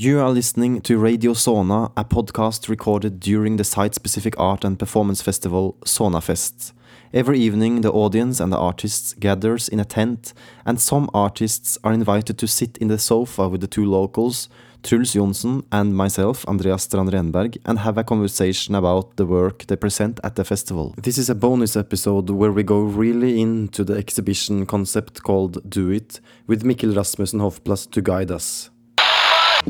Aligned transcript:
You 0.00 0.20
are 0.20 0.30
listening 0.30 0.82
to 0.82 0.98
Radio 0.98 1.32
Såna, 1.32 1.90
a 1.96 2.04
podcast 2.04 2.68
recorded 2.68 3.18
during 3.18 3.56
the 3.56 3.64
site 3.64 3.94
specific 3.94 4.38
art 4.38 4.64
and 4.64 4.78
performance 4.78 5.22
festival 5.22 5.76
Sånafest. 5.84 6.72
Every 7.16 7.38
evening, 7.40 7.80
the 7.80 7.92
audience 7.92 8.40
and 8.40 8.52
the 8.52 8.58
artists 8.58 9.14
gathers 9.14 9.70
in 9.70 9.80
a 9.80 9.86
tent, 9.86 10.34
and 10.66 10.78
some 10.78 11.08
artists 11.14 11.78
are 11.82 11.94
invited 11.94 12.36
to 12.36 12.46
sit 12.46 12.76
in 12.76 12.88
the 12.88 12.98
sofa 12.98 13.48
with 13.48 13.62
the 13.62 13.66
two 13.66 13.86
locals, 13.86 14.50
Truls 14.82 15.14
Jonsson 15.14 15.64
and 15.72 15.96
myself, 15.96 16.44
Andreas 16.46 16.82
Strand 16.82 17.08
Renberg, 17.12 17.56
and 17.64 17.78
have 17.78 17.96
a 17.96 18.04
conversation 18.04 18.74
about 18.74 19.16
the 19.16 19.24
work 19.24 19.66
they 19.66 19.76
present 19.76 20.20
at 20.22 20.34
the 20.34 20.44
festival. 20.44 20.94
This 21.02 21.16
is 21.16 21.30
a 21.30 21.34
bonus 21.34 21.74
episode 21.74 22.28
where 22.28 22.52
we 22.52 22.62
go 22.62 22.80
really 22.80 23.40
into 23.40 23.82
the 23.82 23.94
exhibition 23.94 24.66
concept 24.66 25.22
called 25.22 25.70
Do 25.70 25.88
It, 25.88 26.20
with 26.46 26.64
Mikkel 26.64 26.94
Rasmussen 26.94 27.40
Hofplass 27.40 27.90
to 27.92 28.02
guide 28.02 28.30
us. 28.30 28.68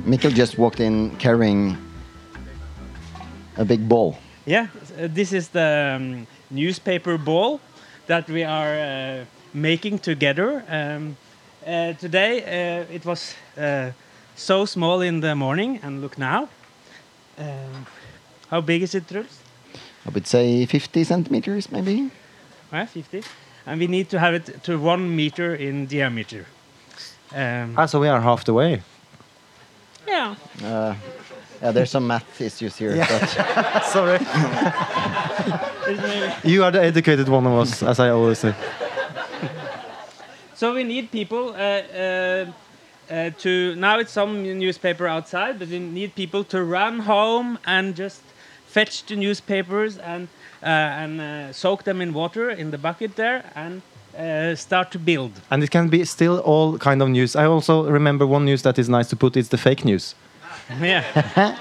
Mikkel 0.00 0.34
just 0.34 0.58
walked 0.58 0.80
in 0.80 1.14
carrying 1.18 1.78
a 3.56 3.64
big 3.64 3.88
ball. 3.88 4.18
Yeah, 4.46 4.68
uh, 4.98 5.08
this 5.12 5.32
is 5.32 5.48
the 5.48 5.96
um, 5.96 6.26
newspaper 6.50 7.18
ball 7.18 7.60
that 8.06 8.28
we 8.30 8.44
are 8.44 8.74
uh, 8.78 9.24
making 9.52 9.98
together. 9.98 10.62
Um, 10.68 11.16
uh, 11.66 11.94
today 11.94 12.42
uh, 12.44 12.94
it 12.94 13.04
was 13.04 13.34
uh, 13.58 13.90
so 14.36 14.64
small 14.64 15.00
in 15.00 15.20
the 15.20 15.34
morning, 15.34 15.80
and 15.82 16.00
look 16.00 16.16
now. 16.16 16.48
Um, 17.38 17.86
how 18.50 18.60
big 18.60 18.82
is 18.82 18.94
it, 18.94 19.08
Truls? 19.08 19.40
I 20.06 20.10
would 20.10 20.26
say 20.28 20.64
50 20.66 21.02
centimeters, 21.04 21.72
maybe. 21.72 22.10
Uh, 22.72 22.86
50. 22.86 23.22
And 23.66 23.80
we 23.80 23.88
need 23.88 24.08
to 24.10 24.18
have 24.20 24.34
it 24.34 24.62
to 24.62 24.78
one 24.78 25.16
meter 25.16 25.54
in 25.56 25.86
diameter. 25.86 26.46
Um, 27.34 27.74
Ah, 27.76 27.86
so 27.86 27.98
we 27.98 28.06
are 28.08 28.20
half 28.20 28.44
the 28.44 28.54
way. 28.54 28.82
yeah. 30.06 30.36
Yeah, 31.62 31.72
there's 31.72 31.90
some 31.90 32.06
math 32.06 32.40
issues 32.40 32.76
here. 32.76 32.96
But 32.96 33.84
Sorry. 33.84 34.18
You 36.44 36.64
are 36.64 36.70
the 36.70 36.82
educated 36.82 37.28
one 37.28 37.46
of 37.46 37.52
us, 37.52 37.82
as 37.82 37.98
I 37.98 38.10
always 38.10 38.38
say. 38.38 38.54
So 40.54 40.74
we 40.74 40.84
need 40.84 41.10
people 41.10 41.50
uh, 41.50 41.56
uh, 41.58 42.46
uh, 43.10 43.30
to 43.38 43.74
now 43.76 43.98
it's 43.98 44.12
some 44.12 44.42
newspaper 44.42 45.06
outside, 45.06 45.58
but 45.58 45.68
we 45.68 45.78
need 45.78 46.14
people 46.14 46.44
to 46.44 46.64
run 46.64 47.00
home 47.00 47.58
and 47.66 47.94
just 47.94 48.22
fetch 48.66 49.04
the 49.06 49.16
newspapers 49.16 49.98
and 49.98 50.28
uh, 50.62 51.02
and 51.02 51.20
uh, 51.20 51.52
soak 51.52 51.84
them 51.84 52.00
in 52.00 52.12
water 52.14 52.50
in 52.50 52.70
the 52.70 52.78
bucket 52.78 53.16
there 53.16 53.44
and 53.54 53.82
uh, 54.18 54.54
start 54.54 54.90
to 54.92 54.98
build. 54.98 55.32
And 55.50 55.62
it 55.62 55.70
can 55.70 55.88
be 55.88 56.04
still 56.04 56.38
all 56.38 56.78
kind 56.78 57.02
of 57.02 57.08
news. 57.08 57.36
I 57.36 57.44
also 57.44 57.84
remember 57.90 58.26
one 58.26 58.44
news 58.44 58.62
that 58.62 58.78
is 58.78 58.88
nice 58.88 59.08
to 59.10 59.16
put. 59.16 59.36
It's 59.36 59.48
the 59.48 59.58
fake 59.58 59.84
news. 59.84 60.14
Yeah. 60.80 61.56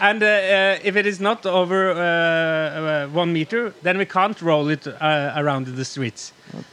And 0.00 0.22
uh, 0.22 0.26
uh, 0.26 0.78
if 0.82 0.96
it 0.96 1.04
is 1.06 1.20
not 1.20 1.44
over 1.44 1.90
uh, 1.90 1.94
uh, 1.94 3.06
one 3.08 3.34
meter, 3.34 3.74
then 3.82 3.98
we 3.98 4.06
can't 4.06 4.40
roll 4.40 4.70
it 4.70 4.86
uh, 4.86 5.34
around 5.36 5.66
the 5.66 5.84
streets. 5.84 6.32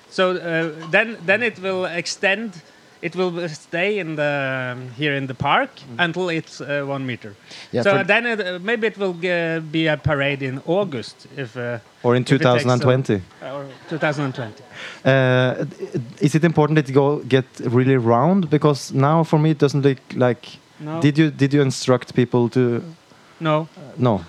So 0.10 0.32
uh, 0.32 0.90
then, 0.92 1.18
then 1.26 1.44
it 1.44 1.60
will 1.60 1.86
extend. 1.86 2.62
It 3.02 3.16
will 3.16 3.48
stay 3.50 4.00
in 4.00 4.16
the 4.16 4.74
um, 4.74 4.90
here 4.98 5.16
in 5.18 5.28
the 5.28 5.34
park 5.34 5.70
until 6.00 6.30
it's 6.30 6.62
uh, 6.62 6.84
one 6.90 7.06
meter. 7.06 7.36
Yeah, 7.72 7.84
so 7.84 8.04
then 8.04 8.26
it, 8.26 8.40
uh, 8.40 8.60
maybe 8.60 8.88
it 8.88 8.98
will 8.98 9.16
uh, 9.16 9.60
be 9.72 9.88
a 9.88 9.98
parade 9.98 10.42
in 10.42 10.62
August 10.66 11.28
if. 11.38 11.56
Uh, 11.56 11.78
Or 12.04 12.16
in 12.16 12.24
if 12.24 12.32
it 12.32 12.42
takes 12.42 12.64
2020. 12.64 13.22
or 13.42 13.66
2020. 13.90 14.64
Uh, 15.06 15.66
is 16.22 16.36
it 16.36 16.44
important 16.44 16.76
that 16.78 16.88
you 16.88 16.94
go 16.94 17.18
get 17.28 17.46
really 17.60 17.98
round? 17.98 18.50
Because 18.50 18.94
now 18.94 19.24
for 19.24 19.40
me 19.40 19.50
it 19.52 19.60
doesn't 19.60 19.84
look 19.84 20.00
like. 20.16 20.48
No. 20.80 21.02
Did 21.02 21.18
you 21.18 21.32
did 21.32 21.54
you 21.54 21.62
instruct 21.62 22.14
people 22.14 22.50
to? 22.50 22.82
No. 23.40 23.68
No. 23.98 24.22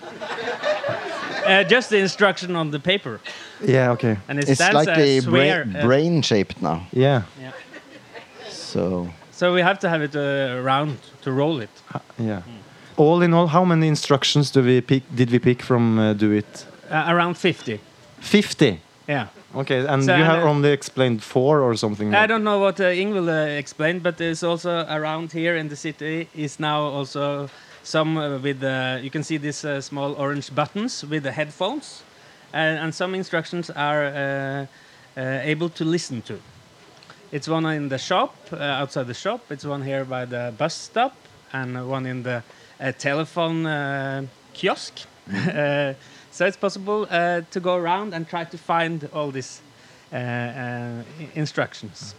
Uh, 1.46 1.64
just 1.64 1.88
the 1.88 1.96
instruction 1.98 2.56
on 2.56 2.70
the 2.70 2.78
paper, 2.78 3.20
Yeah. 3.64 3.92
Okay. 3.92 4.16
and 4.28 4.38
it 4.38 4.48
it's 4.48 4.60
stands 4.60 4.82
slightly 4.84 5.16
as 5.18 5.24
bra 5.24 5.62
uh, 5.80 5.86
brain 5.86 6.22
shaped 6.22 6.60
now. 6.60 6.86
Yeah. 6.92 7.22
yeah. 7.40 7.52
So 8.72 9.08
So 9.32 9.54
we 9.54 9.62
have 9.62 9.78
to 9.78 9.88
have 9.88 10.02
it 10.02 10.16
uh, 10.16 10.60
round 10.64 10.98
to 11.22 11.32
roll 11.32 11.60
it. 11.62 11.70
Yeah. 12.18 12.42
All 12.96 13.22
in 13.22 13.32
all, 13.32 13.46
how 13.46 13.64
many 13.64 13.86
instructions 13.86 14.50
do 14.50 14.62
we 14.62 14.80
pick? 14.80 15.02
Did 15.14 15.30
we 15.30 15.38
pick 15.38 15.62
from 15.62 15.98
uh, 15.98 16.12
Do 16.14 16.32
It? 16.32 16.66
Uh, 16.90 17.04
around 17.08 17.36
50. 17.38 17.80
Fifty. 18.20 18.80
Yeah. 19.08 19.26
Okay, 19.54 19.86
and 19.86 20.04
So, 20.04 20.16
you 20.16 20.24
have 20.24 20.42
uh, 20.44 20.50
only 20.50 20.72
explained 20.72 21.22
four 21.22 21.60
or 21.62 21.76
something. 21.76 22.14
I 22.14 22.26
don't 22.26 22.42
know 22.42 22.58
what 22.58 22.80
uh, 22.80 22.84
Ingvild 22.84 23.28
uh, 23.28 23.58
explained, 23.58 24.02
but 24.02 24.16
there's 24.16 24.42
also 24.42 24.84
around 24.88 25.32
here 25.32 25.56
in 25.56 25.68
the 25.68 25.76
city 25.76 26.28
is 26.34 26.58
now 26.60 26.80
also 26.80 27.48
some 27.82 28.18
uh, 28.18 28.38
with 28.38 28.62
uh, 28.62 28.98
you 29.02 29.10
can 29.10 29.22
see 29.22 29.38
these 29.38 29.64
uh, 29.64 29.80
small 29.80 30.14
orange 30.14 30.54
buttons 30.54 31.04
with 31.04 31.22
the 31.22 31.32
headphones, 31.32 32.02
and, 32.52 32.78
and 32.78 32.94
some 32.94 33.14
instructions 33.14 33.70
are 33.70 34.04
uh, 34.04 34.66
uh, 35.16 35.40
able 35.42 35.70
to 35.70 35.84
listen 35.84 36.22
to. 36.22 36.34
It's 37.30 37.48
one 37.48 37.66
in 37.66 37.88
the 37.88 37.98
shop 37.98 38.34
uh, 38.52 38.56
outside 38.56 39.06
the 39.06 39.14
shop. 39.14 39.40
It's 39.50 39.64
one 39.64 39.82
here 39.82 40.04
by 40.04 40.24
the 40.24 40.52
bus 40.56 40.74
stop, 40.74 41.14
and 41.52 41.88
one 41.88 42.06
in 42.06 42.22
the 42.22 42.42
uh, 42.80 42.92
telephone 42.92 43.66
uh, 43.66 44.26
kiosk. 44.54 44.94
uh, 45.34 45.92
so 46.30 46.46
it's 46.46 46.56
possible 46.56 47.06
uh, 47.10 47.42
to 47.50 47.60
go 47.60 47.76
around 47.76 48.14
and 48.14 48.26
try 48.26 48.44
to 48.44 48.56
find 48.56 49.08
all 49.12 49.30
these 49.30 49.60
instructions. 51.34 52.14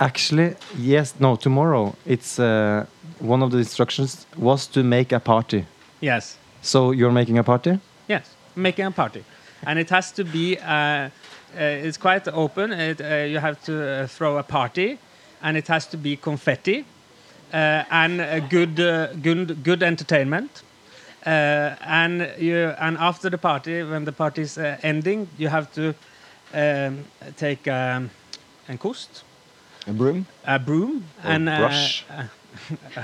Actually, 0.00 0.54
yes. 0.76 1.14
No, 1.20 1.36
tomorrow. 1.36 1.94
It's 2.04 2.38
uh, 2.38 2.86
one 3.20 3.42
of 3.42 3.50
the 3.52 3.58
instructions 3.58 4.26
was 4.36 4.66
to 4.68 4.82
make 4.82 5.12
a 5.12 5.20
party. 5.20 5.66
Yes, 6.00 6.36
So 6.62 6.90
you're 6.92 7.12
making 7.12 7.38
a 7.38 7.42
party? 7.42 7.78
yes, 8.08 8.34
making 8.54 8.86
a 8.86 8.90
party, 8.90 9.24
and 9.66 9.78
it 9.78 9.90
has 9.90 10.12
to 10.12 10.24
be. 10.24 10.56
Uh, 10.58 11.10
uh, 11.54 11.60
it's 11.60 11.96
quite 11.96 12.28
open. 12.28 12.72
It, 12.72 13.00
uh, 13.00 13.24
you 13.24 13.38
have 13.38 13.62
to 13.64 13.74
uh, 13.74 14.06
throw 14.06 14.36
a 14.38 14.42
party, 14.42 14.98
and 15.42 15.56
it 15.56 15.68
has 15.68 15.86
to 15.86 15.96
be 15.96 16.16
confetti, 16.16 16.84
uh, 17.52 17.84
and 17.90 18.20
a 18.20 18.40
good, 18.40 18.78
uh, 18.78 19.12
good, 19.14 19.62
good 19.64 19.82
entertainment. 19.82 20.62
Uh, 21.24 21.74
and 21.80 22.30
you, 22.38 22.74
and 22.78 22.96
after 22.98 23.30
the 23.30 23.38
party, 23.38 23.82
when 23.82 24.04
the 24.04 24.12
party 24.12 24.42
is 24.42 24.58
uh, 24.58 24.76
ending, 24.82 25.28
you 25.38 25.48
have 25.48 25.72
to 25.72 25.94
um, 26.54 27.04
take 27.36 27.66
um, 27.68 28.10
en 28.68 28.78
kost, 28.78 29.24
a 29.86 29.92
broom. 29.92 30.26
a 30.44 30.58
broom, 30.58 31.04
Or 31.24 31.30
and 31.30 31.48
uh, 31.48 31.58
brush. 31.58 32.04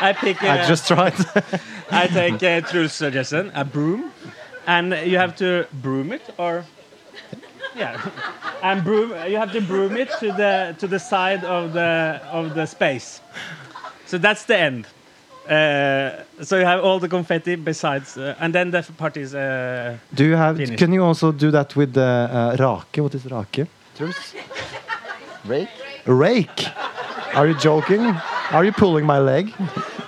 I 0.00 0.12
pick. 0.12 0.42
Uh, 0.42 0.48
I 0.48 0.66
just 0.68 0.86
tried. 0.86 1.14
I 1.90 2.06
take 2.06 2.42
uh, 2.42 2.60
Truls' 2.68 2.92
suggestion, 2.92 3.50
a 3.54 3.64
broom, 3.64 4.12
and 4.68 4.92
you 5.10 5.18
have 5.18 5.34
to 5.36 5.66
broom 5.82 6.12
it, 6.12 6.22
or 6.38 6.64
yeah, 7.74 7.98
and 8.62 8.84
broom. 8.84 9.10
You 9.26 9.38
have 9.38 9.52
to 9.52 9.60
broom 9.60 9.96
it 9.96 10.10
to 10.20 10.26
the 10.32 10.76
to 10.78 10.86
the 10.86 10.98
side 10.98 11.42
of 11.44 11.72
the 11.72 12.20
of 12.30 12.54
the 12.54 12.66
space. 12.66 13.20
So 14.06 14.18
that's 14.18 14.44
the 14.44 14.58
end. 14.58 14.86
Uh, 15.48 16.22
so 16.42 16.58
you 16.58 16.66
have 16.66 16.84
all 16.84 16.98
the 16.98 17.08
confetti 17.08 17.56
besides, 17.56 18.18
uh, 18.18 18.34
and 18.38 18.54
then 18.54 18.70
the 18.70 18.82
party 18.98 19.22
is. 19.22 19.34
Uh, 19.34 19.96
do 20.14 20.24
you 20.24 20.36
have? 20.36 20.56
Finish. 20.58 20.78
Can 20.78 20.92
you 20.92 21.02
also 21.02 21.32
do 21.32 21.50
that 21.50 21.74
with 21.74 21.94
the 21.94 22.28
uh, 22.30 22.56
rake? 22.58 23.02
What 23.02 23.14
is 23.14 23.24
rake? 23.24 23.70
Rake. 25.46 25.68
Rake. 26.06 26.68
Are 27.34 27.46
you 27.46 27.54
joking? 27.54 28.14
Are 28.50 28.64
you 28.64 28.72
pulling 28.72 29.06
my 29.06 29.18
leg? 29.18 29.52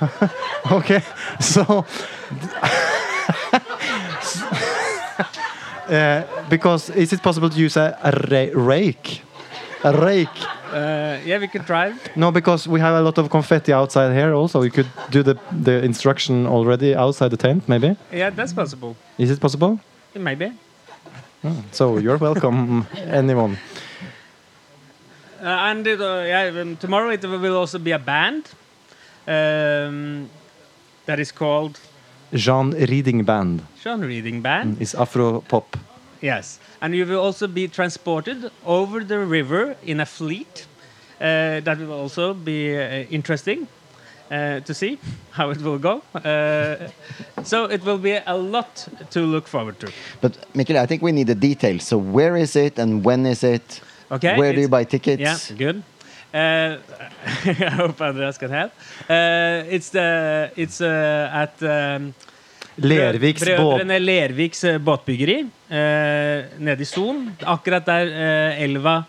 okay, 0.70 1.02
so. 1.40 1.86
Uh, 5.88 6.22
because 6.48 6.90
is 6.90 7.12
it 7.12 7.22
possible 7.22 7.50
to 7.50 7.58
use 7.58 7.76
a, 7.76 7.96
a 8.02 8.10
ra- 8.30 8.52
rake? 8.54 9.22
A 9.84 9.92
rake. 9.92 10.28
uh, 10.72 11.18
yeah, 11.24 11.38
we 11.40 11.48
could 11.48 11.66
try. 11.66 11.92
No, 12.14 12.30
because 12.30 12.68
we 12.68 12.80
have 12.80 12.94
a 12.94 13.00
lot 13.00 13.18
of 13.18 13.28
confetti 13.30 13.72
outside 13.72 14.12
here. 14.14 14.34
Also, 14.34 14.62
you 14.62 14.70
could 14.70 14.88
do 15.10 15.22
the 15.22 15.34
the 15.64 15.82
instruction 15.84 16.46
already 16.46 16.94
outside 16.94 17.30
the 17.30 17.36
tent. 17.36 17.66
Maybe 17.68 17.96
Yeah, 18.12 18.30
that's 18.36 18.52
possible. 18.52 18.94
is 19.18 19.30
it 19.30 19.40
possible? 19.40 19.78
Maybe. 20.14 20.52
So 21.72 21.98
you're 21.98 22.18
welcome, 22.18 22.86
anyone. 22.96 23.56
Uh, 25.42 25.70
and 25.70 25.86
it, 25.86 26.00
uh, 26.00 26.22
yeah, 26.26 26.60
um, 26.60 26.76
tomorrow 26.76 27.08
it 27.10 27.24
will 27.24 27.56
also 27.56 27.78
be 27.78 27.92
a 27.92 27.98
band 27.98 28.44
um, 29.26 30.28
that 31.06 31.18
is 31.18 31.32
called 31.32 31.80
Jean 32.32 32.70
Reading 32.70 33.24
Band 33.24 33.62
Sean 33.82 34.00
Reading 34.00 34.40
Band. 34.42 34.80
is 34.80 34.94
Afro 34.94 35.40
pop. 35.40 35.76
Yes, 36.20 36.58
and 36.80 36.94
you 36.94 37.06
will 37.06 37.20
also 37.20 37.46
be 37.46 37.66
transported 37.66 38.50
over 38.66 39.02
the 39.02 39.18
river 39.18 39.74
in 39.84 40.00
a 40.00 40.06
fleet. 40.06 40.66
Uh, 41.20 41.60
that 41.60 41.78
will 41.78 41.92
also 41.92 42.34
be 42.34 42.76
uh, 42.76 43.04
interesting 43.10 43.66
uh, 44.30 44.60
to 44.60 44.74
see 44.74 44.98
how 45.30 45.50
it 45.50 45.60
will 45.62 45.78
go. 45.78 46.02
Uh, 46.14 46.88
so 47.42 47.64
it 47.64 47.84
will 47.84 47.98
be 47.98 48.18
a 48.26 48.36
lot 48.36 48.88
to 49.10 49.20
look 49.20 49.48
forward 49.48 49.78
to. 49.80 49.90
But 50.20 50.32
Mikkel, 50.54 50.76
I 50.76 50.86
think 50.86 51.02
we 51.02 51.12
need 51.12 51.26
the 51.26 51.34
details. 51.34 51.84
So 51.84 51.98
where 51.98 52.36
is 52.36 52.54
it 52.54 52.78
and 52.78 53.04
when 53.04 53.26
is 53.26 53.42
it? 53.42 53.80
Okay. 54.10 54.36
Where 54.36 54.52
do 54.52 54.60
you 54.60 54.68
buy 54.68 54.84
tickets? 54.84 55.20
Yeah, 55.20 55.56
good. 55.56 55.82
Uh, 56.32 56.78
I 57.44 57.70
hope 57.74 58.00
Andreas 58.00 58.38
can 58.38 58.50
help. 58.50 58.72
Uh, 59.08 59.64
it's 59.68 59.90
the 59.90 60.50
it's 60.56 60.80
uh, 60.80 61.28
at 61.32 61.62
um, 61.62 62.14
Lerviks 62.76 63.42
båt... 63.56 63.82
Lerviks 63.98 64.62
eh, 64.64 64.78
båtbyggeri 64.78 65.38
eh, 65.68 66.44
nede 66.58 66.80
i 66.80 66.84
Son. 66.86 67.36
Akkurat 67.42 67.86
der 67.86 68.06
elva 68.62 69.04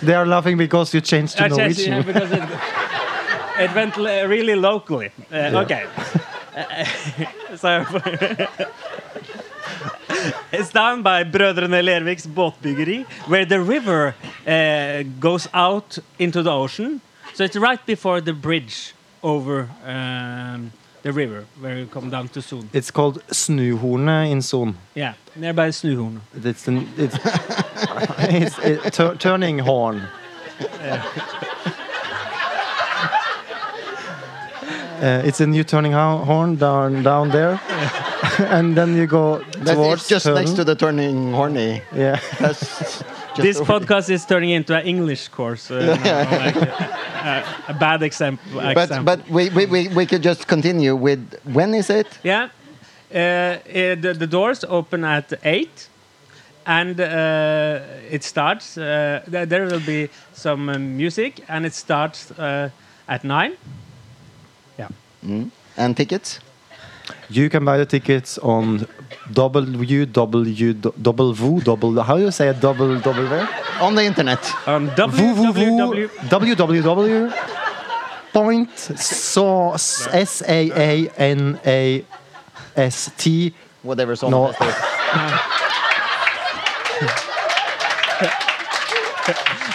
They 0.00 0.14
are 0.14 0.26
laughing 0.26 0.58
because 0.58 0.94
you 0.94 1.00
changed 1.00 1.36
to 1.36 1.48
Norwegian. 1.48 2.02
changed 2.02 2.08
yeah, 2.08 3.60
it, 3.60 3.70
it 3.70 3.74
went 3.74 3.96
really 4.28 4.56
locally. 4.56 5.12
Okay. 5.32 5.84
so 7.56 7.84
it's 10.60 10.70
down 10.72 11.02
by 11.02 11.24
Brødrene 11.24 11.82
Lerviks 11.82 12.26
båtbyggeri, 12.26 13.04
where 13.28 13.44
the 13.46 13.60
river 13.60 14.14
uh, 14.46 15.02
goes 15.18 15.48
out 15.54 15.98
into 16.18 16.42
the 16.42 16.50
ocean. 16.50 17.00
So 17.34 17.44
it's 17.44 17.56
right 17.56 17.84
before 17.86 18.20
the 18.20 18.32
bridge 18.32 18.94
over 19.22 19.68
um, 19.86 20.72
the 21.02 21.12
river, 21.12 21.44
where 21.60 21.78
you 21.78 21.86
come 21.86 22.10
down 22.10 22.28
to 22.28 22.42
Son. 22.42 22.68
It's 22.72 22.90
called 22.90 23.22
Snuhornet 23.32 24.30
in 24.30 24.42
Son. 24.42 24.76
Yeah, 24.94 25.14
nearby 25.36 25.70
Snuhorn. 25.70 26.20
It's 26.44 26.68
an, 26.68 26.88
it's, 26.96 27.16
it's 28.58 28.58
a 28.86 28.90
tur- 28.90 29.16
turning 29.16 29.58
horn. 29.60 30.02
Uh, 35.00 35.22
it's 35.24 35.40
a 35.40 35.46
new 35.46 35.64
turning 35.64 35.92
ho- 35.92 36.18
horn 36.26 36.56
down 36.56 37.02
down 37.02 37.30
there, 37.30 37.58
and 38.56 38.76
then 38.76 38.96
you 38.96 39.06
go 39.06 39.42
towards 39.64 40.02
is 40.02 40.08
just 40.08 40.26
next 40.26 40.52
to 40.52 40.64
the 40.64 40.74
turning 40.74 41.32
horny. 41.32 41.82
Yeah, 41.94 42.20
This 43.36 43.60
podcast 43.60 44.10
is 44.10 44.26
turning 44.26 44.50
into 44.50 44.74
an 44.74 44.84
English 44.86 45.28
course. 45.28 45.70
Uh, 45.70 45.96
now, 46.04 46.30
like, 46.44 46.56
uh, 47.24 47.68
a 47.68 47.74
bad 47.74 48.02
example. 48.02 48.44
But 48.52 48.76
example. 48.76 49.04
but 49.04 49.28
we, 49.30 49.50
we, 49.50 49.66
we, 49.66 49.88
we 49.88 50.06
could 50.06 50.22
just 50.22 50.46
continue 50.46 50.96
with 50.96 51.38
when 51.44 51.74
is 51.74 51.90
it? 51.90 52.06
Yeah. 52.22 52.48
Uh, 53.12 53.16
uh, 53.16 53.58
the, 53.94 54.16
the 54.18 54.26
doors 54.26 54.64
open 54.64 55.04
at 55.04 55.32
8 55.44 55.88
and 56.66 57.00
uh, 57.00 57.80
it 58.10 58.24
starts. 58.24 58.76
Uh, 58.76 59.22
th- 59.30 59.48
there 59.48 59.64
will 59.64 59.80
be 59.80 60.08
some 60.32 60.68
um, 60.68 60.96
music 60.96 61.44
and 61.48 61.64
it 61.64 61.74
starts 61.74 62.30
uh, 62.32 62.70
at 63.08 63.24
9. 63.24 63.56
Yeah. 64.78 64.88
And 65.76 65.96
tickets? 65.96 66.40
You 67.28 67.48
can 67.48 67.64
buy 67.64 67.76
the 67.78 67.86
tickets 67.86 68.38
on 68.38 68.86
www. 69.32 70.12
double- 71.62 72.02
How 72.02 72.16
do 72.16 72.22
you 72.22 72.30
say 72.30 72.48
it? 72.48 72.60
Double 72.60 72.98
W. 73.00 73.46
On 73.80 73.94
the 73.94 74.04
internet. 74.04 74.38
On 74.66 74.88
www. 74.90 76.38
Point 78.32 78.78
so 78.78 79.72
s 79.74 80.42
a 80.46 80.70
a 80.70 81.10
n 81.18 81.58
a 81.66 82.04
s 82.76 83.10
t 83.16 83.52
Whatever 83.82 84.14
song 84.14 84.30
No. 84.30 84.52